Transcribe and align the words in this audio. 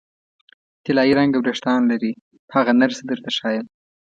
طلايي 0.85 1.13
رنګه 1.19 1.37
وریښتان 1.39 1.81
لري، 1.91 2.11
هغه 2.55 2.71
نرسه 2.81 3.01
درته 3.09 3.29
ښیم. 3.37 3.65